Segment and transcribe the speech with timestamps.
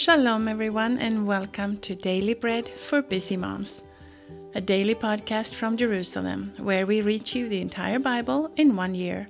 [0.00, 3.82] Shalom, everyone, and welcome to Daily Bread for Busy Moms,
[4.54, 9.28] a daily podcast from Jerusalem where we reach you the entire Bible in one year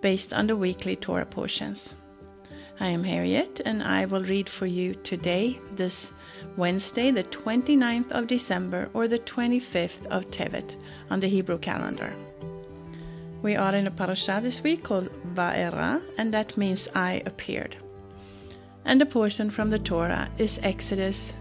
[0.00, 1.94] based on the weekly Torah portions.
[2.80, 6.10] I am Harriet, and I will read for you today, this
[6.56, 10.74] Wednesday, the 29th of December, or the 25th of Tevet
[11.08, 12.12] on the Hebrew calendar.
[13.42, 17.76] We are in a parasha this week called Va'era, and that means I appeared
[18.84, 21.32] and the portion from the Torah is Exodus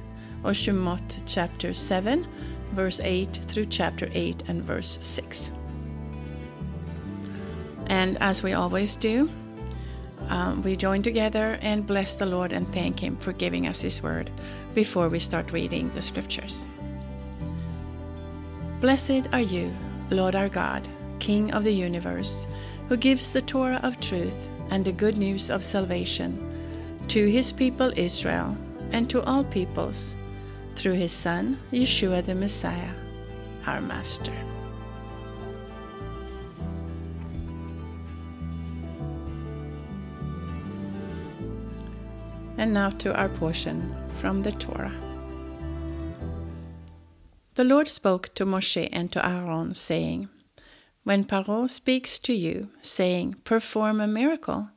[0.44, 2.28] or Shemot chapter 7,
[2.72, 5.52] verse 8 through chapter 8 and verse 6.
[7.88, 9.30] And as we always do,
[10.30, 14.04] um, we join together and bless the Lord and thank Him for giving us His
[14.04, 14.30] word
[14.76, 16.66] before we start reading the scriptures.
[18.80, 19.74] Blessed are you,
[20.12, 20.88] Lord our God,
[21.18, 22.46] King of the universe,
[22.88, 26.49] who gives the Torah of truth and the good news of salvation
[27.10, 28.56] to his people Israel
[28.92, 30.14] and to all peoples
[30.76, 32.94] through his Son, Yeshua the Messiah,
[33.66, 34.34] our Master.
[42.60, 44.94] And now to our portion from the Torah.
[47.56, 50.30] The Lord spoke to Moshe and to Aaron, saying,
[51.04, 54.70] When Paro speaks to you, saying, Perform a miracle,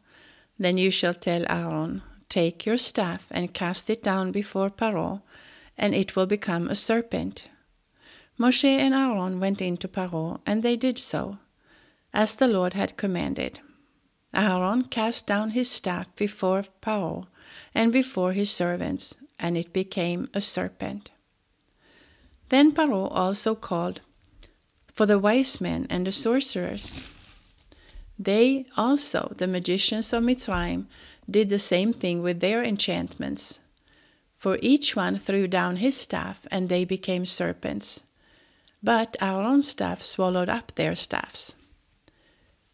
[0.59, 2.03] then you shall tell Aaron,
[2.33, 5.21] Take your staff and cast it down before Paro,
[5.77, 7.51] and it will become a serpent.
[8.39, 11.37] Moshe and Aaron went in to Paro, and they did so,
[12.15, 13.61] as the Lord had commanded.
[14.33, 17.27] Aaron cast down his staff before Paro
[17.75, 21.11] and before his servants, and it became a serpent.
[22.49, 24.01] Then Paro also called
[24.95, 27.05] for the wise men and the sorcerers.
[28.19, 30.87] They also, the magicians of Mitzrayim,
[31.31, 33.61] did the same thing with their enchantments.
[34.37, 38.01] For each one threw down his staff, and they became serpents.
[38.83, 41.55] But Aaron's staff swallowed up their staffs.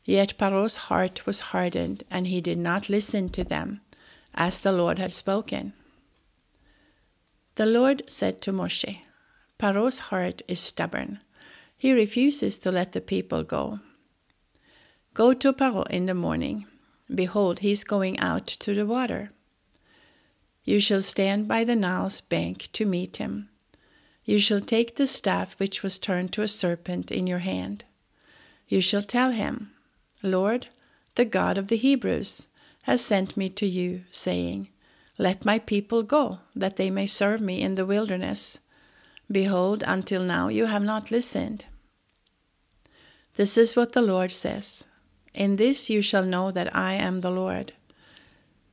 [0.05, 3.83] Yet Paro's heart was hardened, and he did not listen to them,
[4.35, 5.75] as the Lord had spoken.
[7.57, 9.01] The Lord said to Moshe,
[9.59, 11.19] Paro's heart is stubborn.
[11.77, 13.81] He refuses to let the people go.
[15.13, 16.68] Go to Paro in the morning
[17.15, 19.31] Behold, he is going out to the water.
[20.65, 23.49] You shall stand by the Nile's bank to meet him.
[24.25, 27.87] You shall take the staff which was turned to a serpent in your hand.
[28.69, 29.71] You shall tell him,
[30.23, 30.69] Lord,
[31.15, 32.47] the God of the Hebrews,
[32.83, 34.69] has sent me to you, saying,
[35.17, 38.59] Let my people go, that they may serve me in the wilderness.
[39.31, 41.67] Behold, until now you have not listened.
[43.37, 44.85] This is what the Lord says
[45.39, 47.73] in this you shall know that I am the Lord.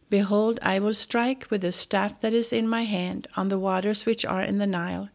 [0.10, 4.06] Behold, I will strike with the staff that is in my hand on the waters
[4.06, 5.10] which are in the Nile,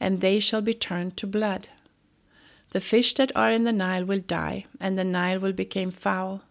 [0.00, 1.68] and they shall be turned to blood.
[2.70, 6.42] The fish that are in the Nile will die, and the Nile will become foul,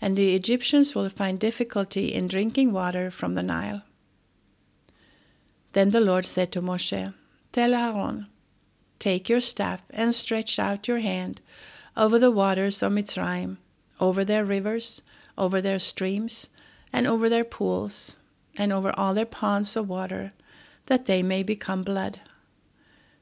[0.00, 3.82] and the Egyptians will find difficulty in drinking water from the Nile.
[5.74, 7.14] Then the Lord said to Moshe,
[7.52, 8.26] Tell Aaron,
[8.98, 11.40] Take your staff and stretch out your hand
[11.96, 13.58] over the waters of Mitzrayim,
[13.98, 15.02] over their rivers,
[15.36, 16.48] over their streams,
[16.92, 18.16] and over their pools,
[18.56, 20.32] and over all their ponds of water,
[20.86, 22.20] that they may become blood.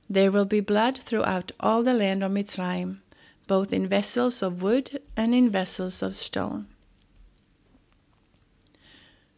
[0.08, 3.00] There will be blood throughout all the land of Mitzrayim,
[3.46, 6.66] both in vessels of wood and in vessels of stone.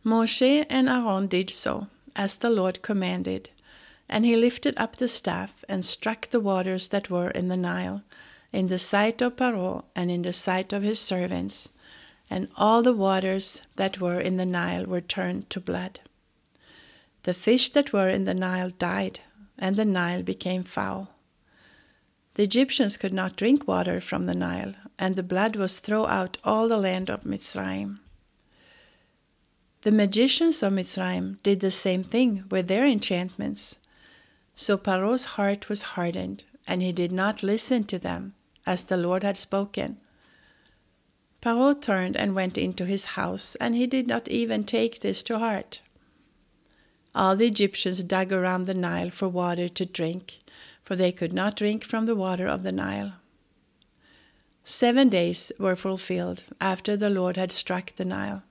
[0.05, 3.51] Moshe and Aaron did so, as the Lord commanded,
[4.09, 8.03] and he lifted up the staff and struck the waters that were in the Nile,
[8.53, 11.69] in the sight of Paro and in the sight of his servants,
[12.29, 16.01] and all the waters that were in the Nile were turned to blood.
[17.23, 19.21] The fish that were in the Nile died,
[19.59, 21.15] and the Nile became foul.
[22.35, 26.69] The Egyptians could not drink water from the Nile, and the blood was throughout all
[26.69, 27.99] the land of Mitzrayim.
[29.83, 33.79] The magicians of Mitzrayim did the same thing with their enchantments.
[34.55, 38.35] So Paro's heart was hardened, and he did not listen to them,
[38.67, 39.99] as the Lord had spoken.
[41.43, 45.39] Paro turned and went into his house, and he did not even take this to
[45.39, 45.81] heart.
[47.15, 50.41] All the Egyptians dug around the Nile for water to drink,
[50.85, 53.15] for they could not drink from the water of the Nile.
[54.65, 58.43] Seven days were fulfilled after the Lord had struck the Nile.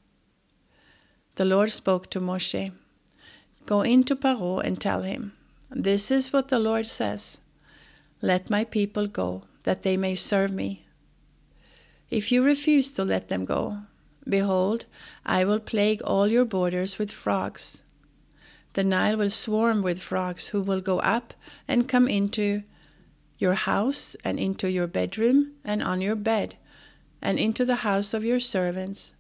[1.36, 2.72] The Lord spoke to Moshe
[3.66, 5.34] Go into Paro and tell him,
[5.70, 7.38] This is what the Lord says
[8.22, 10.84] Let my people go that they may serve me.
[12.10, 13.82] If you refuse to let them go,
[14.28, 14.86] behold,
[15.28, 17.84] I will plague all your borders with frogs.
[18.74, 21.36] the Nile will swarm with frogs who will go up
[21.68, 22.64] and come into
[23.38, 26.56] your house and into your bedroom and on your bed
[27.22, 29.14] and into the house of your servants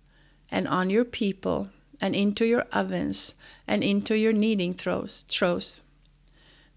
[0.49, 1.69] and on your people
[2.01, 3.35] and into your ovens
[3.67, 5.83] and into your kneading troughs.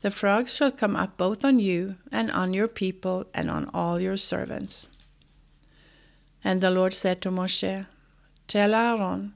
[0.03, 4.01] The frogs shall come up both on you and on your people and on all
[4.01, 4.89] your servants.
[6.43, 7.87] And the Lord said to Moshe,
[8.49, 9.35] Tell Aaron,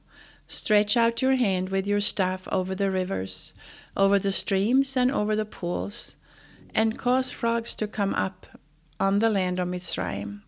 [0.48, 3.54] stretch out your hand with your staff over the rivers,
[3.96, 6.16] over the streams, and over the pools,
[6.74, 8.46] and cause frogs to come up
[8.98, 10.42] on the land of Mitzrayim.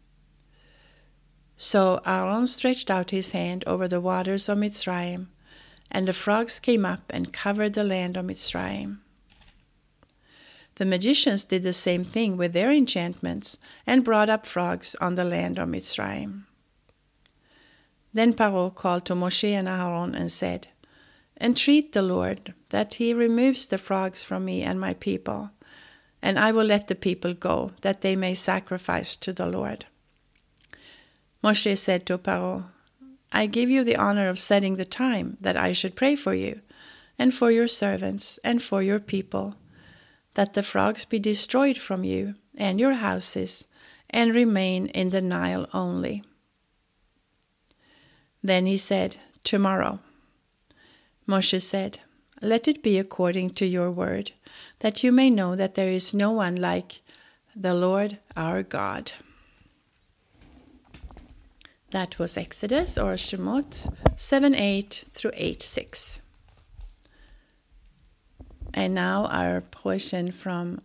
[1.56, 5.28] So Aaron stretched out his hand over the waters of Mitzrayim,
[5.92, 8.98] and the frogs came up and covered the land of Mitzrayim.
[10.78, 15.24] The magicians did the same thing with their enchantments and brought up frogs on the
[15.24, 16.44] land of Mitzrayim.
[18.14, 20.68] Then Paro called to Moshe and Aaron and said,
[21.40, 25.50] Entreat the Lord that he removes the frogs from me and my people,
[26.22, 29.86] and I will let the people go, that they may sacrifice to the Lord.
[31.42, 32.66] Moshe said to Paro,
[33.32, 36.60] I give you the honor of setting the time that I should pray for you,
[37.18, 39.56] and for your servants, and for your people
[40.38, 43.66] that the frogs be destroyed from you and your houses,
[44.08, 46.22] and remain in the Nile only.
[48.40, 49.98] Then he said, Tomorrow.
[51.26, 51.98] Moshe said,
[52.40, 54.30] Let it be according to your word,
[54.78, 57.00] that you may know that there is no one like
[57.56, 59.10] the Lord our God.
[61.90, 66.20] That was Exodus or Shemot 7 8 through 8 6.
[68.78, 70.82] And now our portion from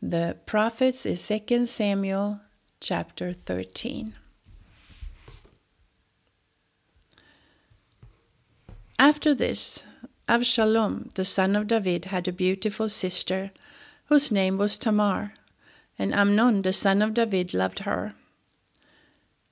[0.00, 2.38] the prophets is 2 Samuel
[2.78, 4.14] chapter 13.
[9.00, 9.82] After this,
[10.28, 13.50] Avshalom, the son of David, had a beautiful sister
[14.04, 15.32] whose name was Tamar,
[15.98, 18.14] and Amnon, the son of David, loved her.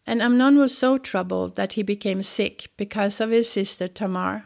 [0.07, 4.45] And Amnon was so troubled that he became sick because of his sister Tamar,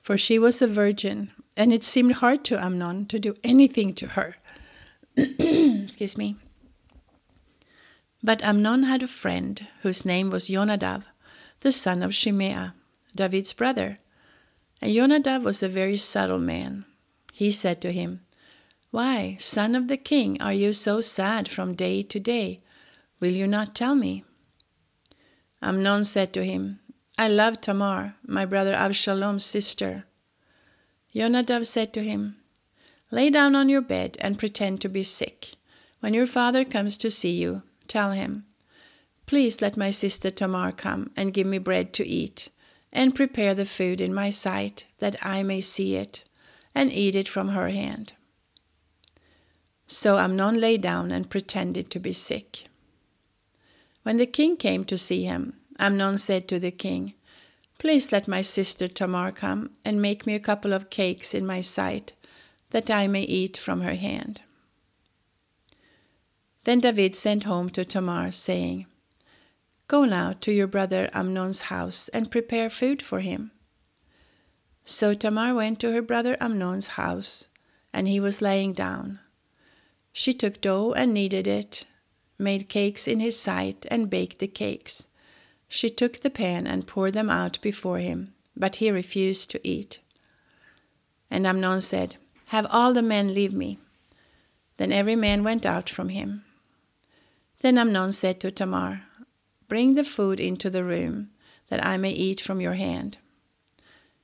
[0.00, 4.08] for she was a virgin and it seemed hard to Amnon to do anything to
[4.08, 4.36] her.
[5.16, 6.36] Excuse me.
[8.22, 11.04] But Amnon had a friend whose name was Jonadab,
[11.60, 12.72] the son of Shimeah,
[13.14, 13.98] David's brother.
[14.80, 16.84] And Jonadab was a very subtle man.
[17.32, 18.20] He said to him,
[18.90, 22.62] Why, son of the king, are you so sad from day to day?
[23.20, 24.24] Will you not tell me?
[25.62, 26.80] Amnon said to him,
[27.16, 30.04] I love Tamar, my brother Absalom's sister.
[31.14, 32.36] Jonadab said to him,
[33.10, 35.52] Lay down on your bed and pretend to be sick.
[36.00, 38.46] When your father comes to see you, tell him,
[39.26, 42.50] Please let my sister Tamar come and give me bread to eat,
[42.92, 46.24] and prepare the food in my sight, that I may see it,
[46.74, 48.12] and eat it from her hand.
[49.86, 52.64] So Amnon lay down and pretended to be sick.
[54.02, 57.14] When the king came to see him, Amnon said to the king,
[57.84, 61.60] Please let my sister Tamar come and make me a couple of cakes in my
[61.60, 62.14] sight,
[62.70, 64.40] that I may eat from her hand.
[66.64, 68.86] Then David sent home to Tamar, saying,
[69.86, 73.50] Go now to your brother Amnon's house and prepare food for him.
[74.86, 77.48] So Tamar went to her brother Amnon's house,
[77.92, 79.20] and he was laying down.
[80.10, 81.84] She took dough and kneaded it,
[82.38, 85.06] made cakes in his sight, and baked the cakes.
[85.68, 90.00] She took the pan and poured them out before him, but he refused to eat.
[91.30, 92.16] And Amnon said,
[92.46, 93.78] Have all the men leave me.
[94.76, 96.44] Then every man went out from him.
[97.60, 99.02] Then Amnon said to Tamar,
[99.66, 101.30] Bring the food into the room,
[101.68, 103.18] that I may eat from your hand.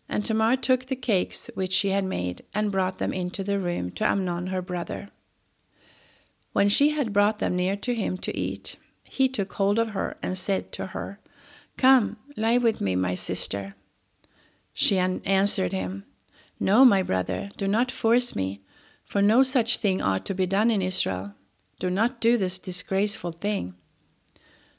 [0.09, 3.91] And Tamar took the cakes which she had made and brought them into the room
[3.93, 5.09] to Amnon her brother.
[6.53, 10.17] When she had brought them near to him to eat, he took hold of her
[10.23, 11.19] and said to her,
[11.81, 13.75] Come, lie with me, my sister.
[14.75, 16.05] She an- answered him,
[16.61, 18.61] No, my brother, do not force me,
[19.03, 21.33] for no such thing ought to be done in Israel.
[21.79, 23.77] Do not do this disgraceful thing.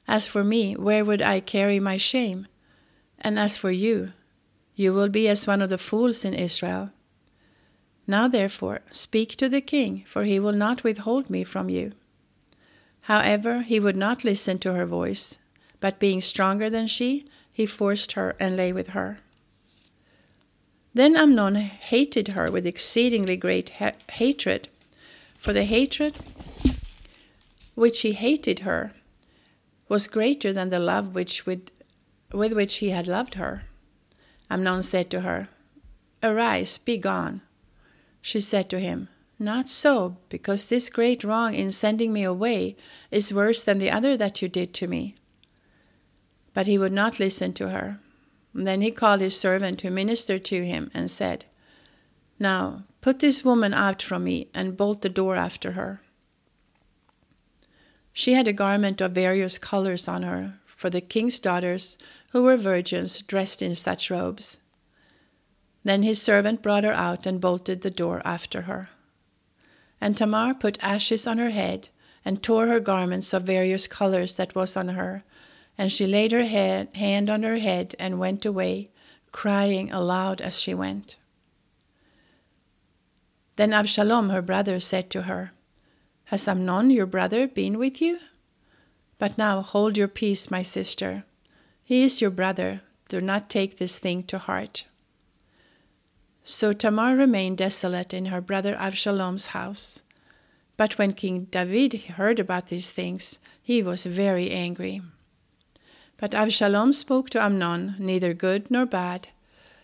[0.08, 2.46] As for me, where would I carry my shame?
[3.20, 4.14] And as for you,
[4.76, 6.92] you will be as one of the fools in Israel.
[8.06, 11.94] Now, therefore, speak to the king, for he will not withhold me from you.
[13.02, 15.40] However, he would not listen to her voice,
[15.82, 19.18] but being stronger than she, he forced her and lay with her.
[20.94, 24.70] Then Amnon hated her with exceedingly great ha- hatred,
[25.38, 26.18] for the hatred
[27.76, 28.92] which he hated her
[29.90, 31.72] was greater than the love which with,
[32.32, 33.64] with which he had loved her.
[34.50, 35.50] Amnon said to her,
[36.22, 37.42] Arise, be gone,
[38.22, 39.08] She said to him,
[39.40, 42.76] Not so, because this great wrong in sending me away
[43.10, 45.16] is worse than the other that you did to me.
[46.54, 48.00] But he would not listen to her.
[48.54, 51.46] Then he called his servant who ministered to him and said,
[52.40, 56.02] Now put this woman out from me and bolt the door after her.
[58.14, 61.98] She had a garment of various colors on her, for the king's daughters,
[62.32, 64.60] who were virgins, dressed in such robes.
[65.84, 68.90] Then his servant brought her out and bolted the door after her.
[70.02, 71.90] And Tamar put ashes on her head,
[72.26, 75.24] and tore her garments of various colors that was on her,
[75.78, 78.90] and she laid her head, hand on her head and went away,
[79.32, 81.18] crying aloud as she went.
[83.56, 85.52] Then Avshalom her brother said to her,
[86.26, 88.20] Has Amnon your brother been with you?
[89.18, 91.24] But now hold your peace, my sister.
[91.86, 92.82] He is your brother.
[93.10, 94.86] Do not take this thing to heart.
[96.44, 100.02] So Tamar remained desolate in her brother Avshalom's house.
[100.76, 105.02] But when King David heard about these things, he was very angry.
[106.22, 109.30] But Avshalom spoke to Amnon neither good nor bad,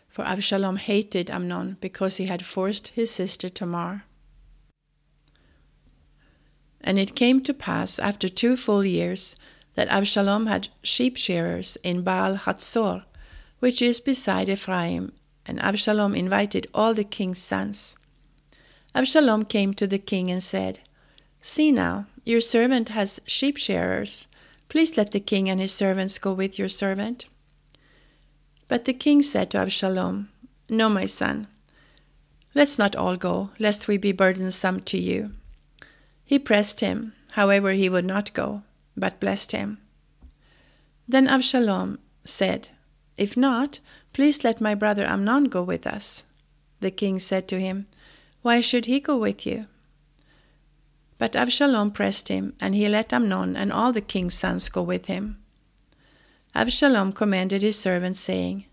[0.08, 4.04] for Avshalom hated Amnon because he had forced his sister Tamar.
[6.80, 9.36] And it came to pass after two full years
[9.74, 13.04] that Absalom had sheep shearers in Baal Hatzor,
[13.58, 15.14] which is beside Ephraim,
[15.48, 17.96] and Absalom invited all the king's sons.
[18.94, 20.82] Absalom came to the king and said,
[21.42, 24.27] See now, your servant has sheep shearers.
[24.70, 27.28] Please let the king and his servants go with your servant.
[28.68, 30.30] But the king said to Absalom,
[30.70, 31.48] No, my son,
[32.54, 35.32] let's not all go, lest we be burdensome to you.
[36.26, 38.64] He pressed him, however, he would not go,
[38.98, 39.78] but blessed him.
[41.08, 42.70] Then Absalom said,
[43.16, 43.80] If not,
[44.12, 46.24] please let my brother Amnon go with us.
[46.82, 47.88] The king said to him,
[48.42, 49.68] Why should he go with you?
[51.18, 55.08] But Absalom pressed him, and he let Amnon and all the king's sons go with
[55.08, 55.38] him.
[56.54, 58.66] Absalom commanded his servants, saying,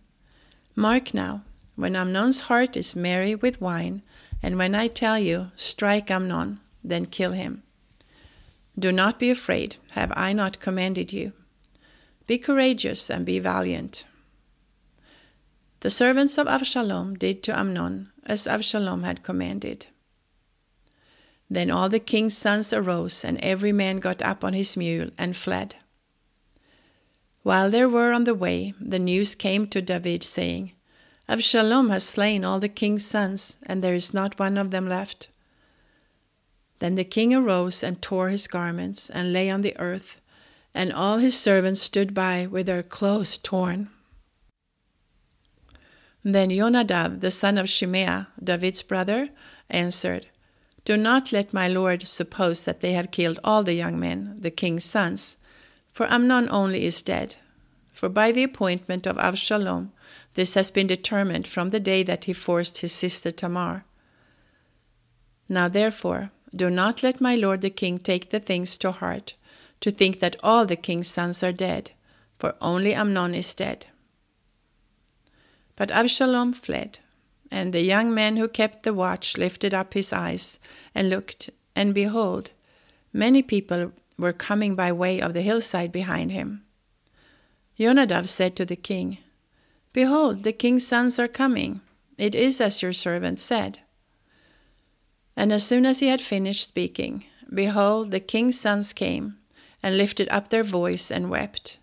[0.75, 1.43] Mark now,
[1.77, 4.03] when Amnon's heart is merry with wine,
[4.43, 7.63] and when I tell you, strike Amnon, then kill him.
[8.79, 11.33] Do not be afraid, have I not commanded you?
[12.27, 14.07] Be courageous and be valiant.
[15.81, 19.87] The servants of Avshalom did to Amnon as Avshalom had commanded.
[21.55, 25.37] Then all the king's sons arose, and every man got up on his mule and
[25.37, 25.77] fled.
[27.45, 30.73] While they were on the way, the news came to David, saying,
[31.29, 35.29] Avshalom has slain all the king's sons, and there is not one of them left.
[36.81, 40.21] Then the king arose and tore his garments, and lay on the earth,
[40.75, 43.91] and all his servants stood by with their clothes torn.
[46.25, 49.29] Then Jonadab, the son of Shimeah, David's brother,
[49.71, 50.27] answered,
[50.85, 54.51] Do not let my lord suppose that they have killed all the young men, the
[54.51, 55.37] king's sons,
[55.93, 57.37] for Amnon only is dead.
[57.93, 59.91] For by the appointment of Avshalom,
[60.35, 63.85] this has been determined from the day that he forced his sister Tamar.
[65.49, 69.35] Now therefore, do not let my lord the king take the things to heart,
[69.81, 71.93] to think that all the king's sons are dead,
[72.39, 73.87] for only Amnon is dead.
[75.77, 76.99] But Absalom fled,
[77.55, 80.59] and the young man who kept the watch lifted up his eyes
[80.93, 82.51] and looked, and behold,
[83.13, 86.65] many people were coming by way of the hillside behind him.
[87.79, 89.19] Jonadab said to the king,
[89.93, 91.81] Behold, the king's sons are coming.
[92.19, 93.79] It is as your servant said.
[95.37, 99.39] And as soon as he had finished speaking, behold, the king's sons came,
[99.81, 101.79] and lifted up their voice and wept.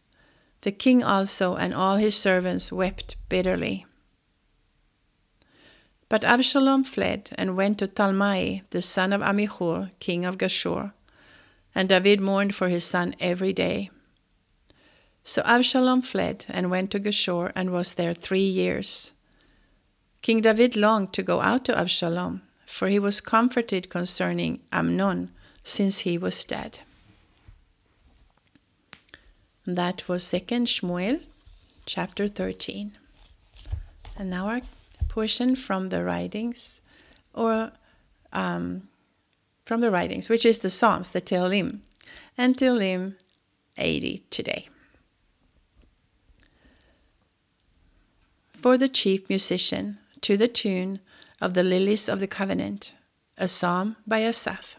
[0.64, 3.86] The king also and all his servants wept bitterly.
[6.12, 10.92] But Absalom fled and went to Talmai, the son of Ammichur, king of Geshur.
[11.74, 13.92] And David mourned for his son every day.
[15.24, 19.14] So Absalom fled and went to Geshur and was there three years.
[20.22, 25.32] King David longed to go out to Absalom, for he was comforted concerning Amnon,
[25.64, 26.80] since he was dead.
[29.66, 31.22] That was 2 Shmuel
[31.86, 32.98] chapter 13.
[34.18, 34.62] And now our
[35.12, 36.80] portion from the writings,
[37.34, 37.74] or
[38.32, 38.88] um,
[39.66, 41.80] from the writings, which is the Psalms, the Tehillim,
[42.38, 43.16] and Tehillim
[43.78, 44.70] 80 today.
[48.54, 51.02] For the chief musician, to the tune
[51.42, 52.96] of the lilies of the covenant,
[53.38, 54.78] a psalm by Asaph.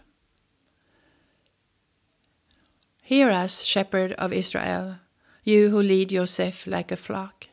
[3.02, 4.96] Hear us, shepherd of Israel,
[5.44, 7.48] you who lead Joseph like a flock.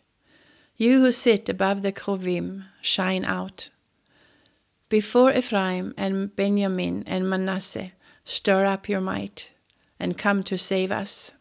[0.81, 3.69] You who sit above the Krovim, shine out.
[4.87, 7.91] Before Ephraim and Benjamin and Manasseh,
[8.23, 9.51] stir up your might
[9.99, 11.31] and come to save us.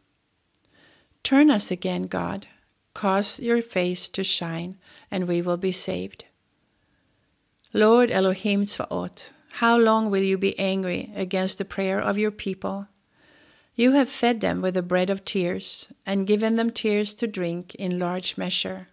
[1.23, 2.49] Turn us again, God,
[2.95, 4.77] cause your face to shine,
[5.09, 6.25] and we will be saved.
[7.73, 12.89] Lord Elohim Tzvaot, how long will you be angry against the prayer of your people?
[13.77, 17.77] You have fed them with the bread of tears, and given them tears to drink
[17.77, 18.89] in large measure.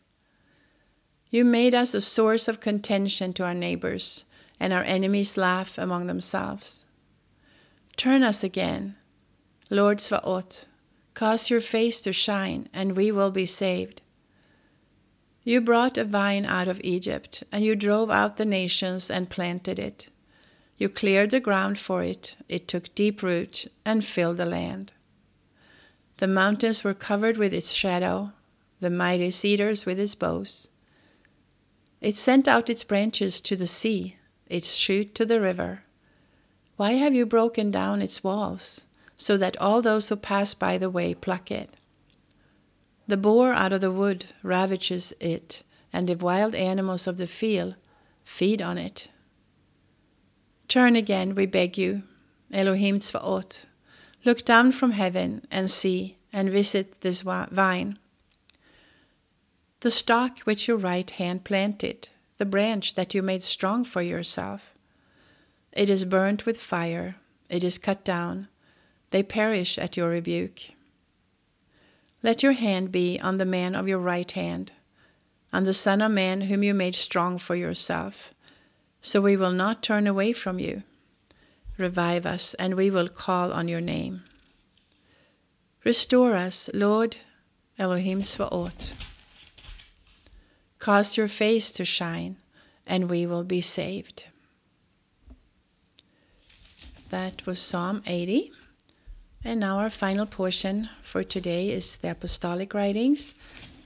[1.36, 4.24] You made us a source of contention to our neighbors,
[4.58, 6.86] and our enemies laugh among themselves.
[7.98, 8.96] Turn us again,
[9.70, 10.68] Lord Tzvaot,
[11.13, 14.01] cause your face to shine, and we will be saved.
[15.44, 19.77] You brought a vine out of Egypt, and you drove out the nations and planted
[19.77, 20.08] it.
[20.77, 24.94] You cleared the ground for it, it took deep root and filled the land.
[26.15, 28.32] The mountains were covered with its shadow,
[28.80, 30.70] the mighty cedars with its boughs.
[32.02, 35.84] It sent out its branches to the sea, its shoot to the river.
[36.78, 38.84] Why have you broken down its walls,
[39.16, 41.70] so that all those who pass by the way pluck it?
[43.08, 47.75] The boar out of the wood ravages it, and the wild animals of the field
[48.24, 49.10] feed on it.
[50.68, 52.04] Turn again, we beg you,
[52.52, 53.66] Elohim Tzvaot.
[54.25, 58.00] Look down from heaven and see and visit this vine.
[59.86, 64.74] The stock which your right hand planted, the branch that you made strong for yourself.
[65.72, 67.18] It is burnt with fire,
[67.50, 68.48] it is cut down,
[69.12, 70.72] they perish at your rebuke.
[72.24, 74.72] Let your hand be on the man of your right hand,
[75.54, 78.34] on the Son of Man whom you made strong for yourself
[79.04, 80.82] so we will not turn away from you.
[81.77, 84.24] Revive us, and we will call on your name.
[85.84, 87.18] Restore us, Lord
[87.77, 89.12] Elohim Tzvaot.
[90.86, 92.38] Cause your face to shine,
[92.86, 94.26] and we will be saved.
[97.10, 98.52] That was Psalm 80.
[99.44, 103.34] And now our final portion for today is the Apostolic Writings,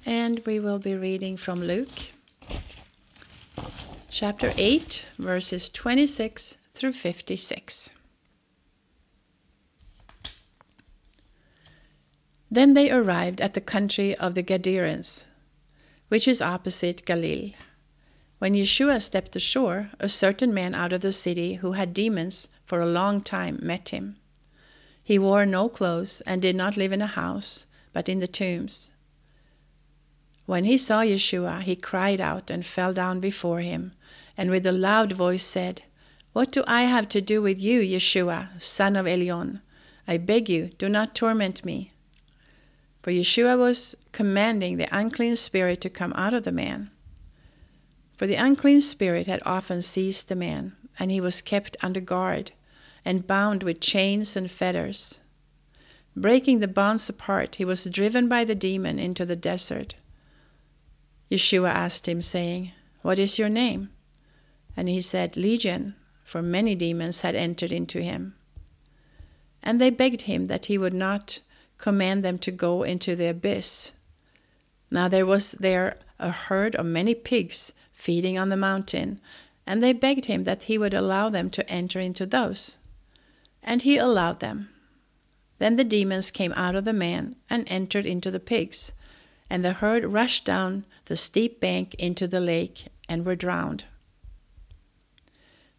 [0.06, 2.12] and we will be reading from Luke
[4.12, 7.92] chapter 8, verses 26 through 56.
[12.52, 15.24] Then they arrived at the country of the Gadarenes,
[16.10, 17.54] which is opposite Galil.
[18.40, 22.82] When Yeshua stepped ashore, a certain man out of the city who had demons for
[22.82, 24.18] a long time met him.
[25.04, 28.92] He wore no clothes and did not live in a house, but in the tombs.
[30.46, 33.94] When he saw Yeshua, he cried out and fell down before him
[34.40, 35.82] and with a loud voice said,
[36.32, 39.60] What do I have to do with you, Yeshua, son of Elyon?
[40.08, 41.92] I beg you, do not torment me.
[43.10, 46.92] For Yeshua was commanding the unclean spirit to come out of the man.
[48.16, 52.52] For the unclean spirit had often seized the man, and he was kept under guard,
[53.04, 55.20] and bound with chains and fetters.
[56.16, 59.96] Breaking the bonds apart, he was driven by the demon into the desert.
[61.32, 63.90] Yeshua asked him, saying, What is your name?
[64.78, 68.36] And he said, Legion, for many demons had entered into him.
[69.64, 71.42] And they begged him that he would not
[71.80, 73.94] command them to go into the abyss.
[74.92, 79.20] Now there was there a herd of many pigs feeding on the mountain,
[79.66, 82.78] and they begged him that he would allow them to enter into those.
[83.64, 84.70] And he allowed them.
[85.58, 88.92] Then the demons came out of the man and entered into the pigs,
[89.50, 93.86] and the herd rushed down the steep bank into the lake and were drowned.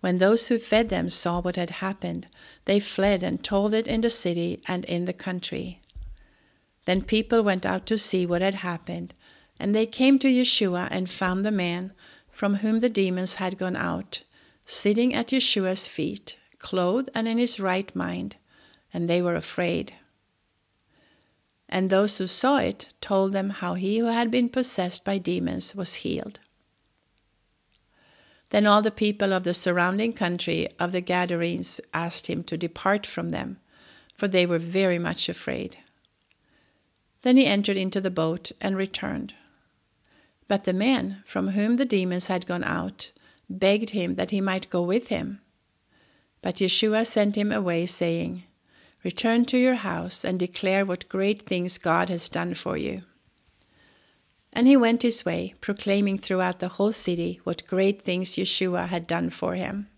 [0.01, 2.27] When those who fed them saw what had happened,
[2.65, 5.81] they fled and told it in the city and in the country.
[6.87, 9.15] Then people went out to see what had happened,
[9.59, 11.93] and they came to Yeshua and found the man
[12.31, 14.23] from whom the demons had gone out,
[14.65, 18.37] sitting at Yeshua's feet, clothed and in his right mind,
[18.95, 19.95] and they were afraid.
[21.69, 25.75] And those who saw it told them how he who had been possessed by demons
[25.75, 26.41] was healed.
[28.51, 33.07] Then all the people of the surrounding country of the Gadarenes asked him to depart
[33.07, 33.59] from them,
[34.17, 35.79] for they were very much afraid.
[37.23, 39.35] Then he entered into the boat and returned.
[40.49, 43.13] But the man from whom the demons had gone out
[43.49, 45.41] begged him that he might go with him.
[46.43, 48.45] But Yeshua sent him away, saying,
[49.05, 53.03] Return to your house and declare what great things God has done for you.
[54.53, 59.07] And he went his way, proclaiming throughout the whole city what great things Yeshua had
[59.07, 59.89] done for him.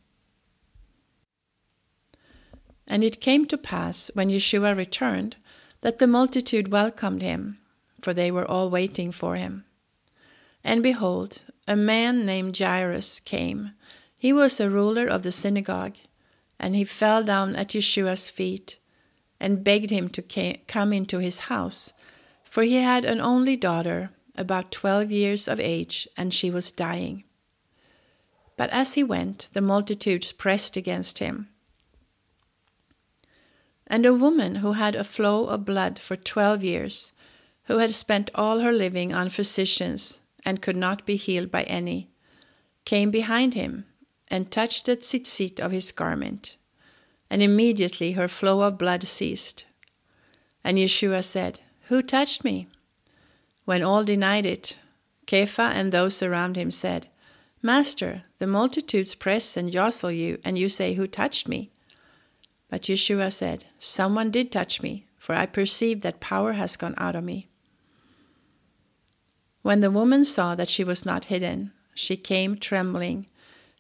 [2.87, 5.37] And it came to pass, when Yeshua returned,
[5.83, 7.59] that the multitude welcomed him,
[8.01, 9.65] for they were all waiting for him.
[10.65, 13.73] And behold, a man named Jairus came.
[14.19, 15.97] He was a ruler of the synagogue,
[16.59, 18.79] and he fell down at Yeshua's feet
[19.41, 21.93] and begged him to come into his house,
[22.45, 27.25] for he had an only daughter, about twelve years of age, and she was dying.
[28.57, 31.49] But as he went, the multitudes pressed against him.
[33.87, 37.13] And a woman who had a flow of blood for twelve years,
[37.65, 42.11] who had spent all her living on physicians and could not be healed by any,
[42.85, 43.85] came behind him
[44.29, 46.57] and touched the tzitzit of his garment.
[47.31, 49.65] And immediately her flow of blood ceased.
[50.65, 52.69] And Yeshua said, Who touched me?
[53.65, 54.79] When all denied it,
[55.27, 57.09] Kepha and those around him said,
[57.63, 61.71] Master, the multitudes press and jostle you, and you say, Who touched me?
[62.73, 67.15] But Yeshua said, Someone did touch me, for I perceive that power has gone out
[67.15, 67.51] of me.
[69.61, 73.27] When the woman saw that she was not hidden, she came trembling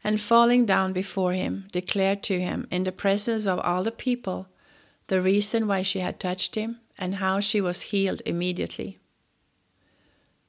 [0.04, 4.48] and falling down before him, declared to him in the presence of all the people
[5.06, 8.98] the reason why she had touched him and how she was healed immediately.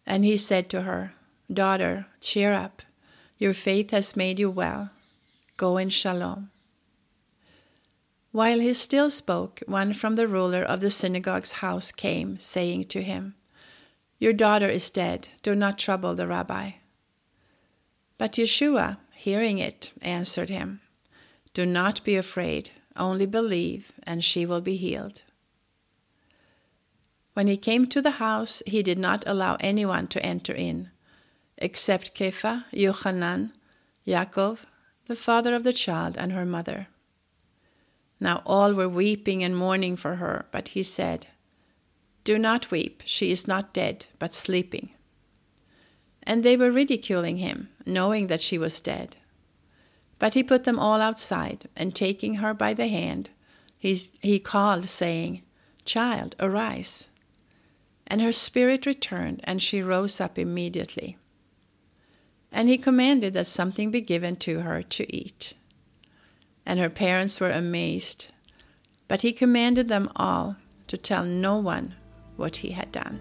[0.05, 1.13] And he said to her,
[1.49, 2.81] Daughter, cheer up,
[3.37, 4.89] your faith has made you well.
[5.55, 6.49] Go in shalom.
[8.33, 13.03] While he still spoke, one from the ruler of the synagogue's house came, saying to
[13.03, 13.35] him,
[14.17, 16.71] Your daughter is dead, do not trouble the rabbi.
[18.17, 20.81] But Yeshua, hearing it, answered him,
[21.53, 25.21] Do not be afraid, only believe, and she will be healed.
[27.35, 30.89] When he came to the house, he did not allow anyone to enter in,
[31.59, 33.51] except Kepha, Yochanan,
[34.07, 34.61] Yaakov,
[35.05, 36.87] the father of the child, and her mother.
[38.23, 41.27] Now all were weeping and mourning for her, but he said,
[42.23, 44.91] Do not weep, she is not dead, but sleeping.
[46.23, 49.17] And they were ridiculing him, knowing that she was dead.
[50.19, 53.29] But he put them all outside, and taking her by the hand,
[53.77, 55.41] he he called, saying,
[55.83, 57.09] Child, arise.
[58.07, 61.17] And her spirit returned, and she rose up immediately.
[62.53, 65.55] And he commanded that something be given to her to eat.
[66.65, 68.27] And her parents were amazed,
[69.07, 70.55] but he commanded them all
[70.87, 71.95] to tell no one
[72.35, 73.19] what he had done.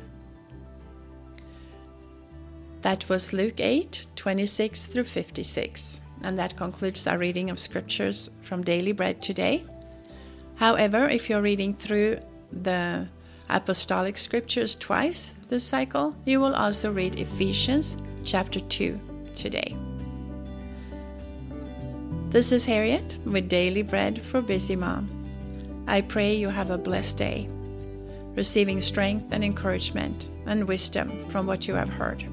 [2.83, 8.65] That was Luke 8 26 through 56, and that concludes our reading of scriptures from
[8.65, 9.65] Daily Bread today.
[10.57, 12.19] However, if you're reading through
[12.53, 13.09] the
[13.49, 19.01] apostolic scriptures twice this cycle, you will also read Ephesians chapter 2
[19.35, 19.77] today.
[22.33, 25.13] This is Harriet with Daily Bread for Busy Moms.
[25.87, 27.47] I pray you have a blessed day,
[28.35, 32.25] receiving strength and encouragement and wisdom from what you have heard.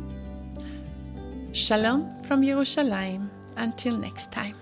[1.51, 3.29] Shalom from Jerusalem.
[3.57, 4.55] Until next time.